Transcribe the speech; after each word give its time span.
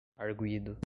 arguido 0.19 0.77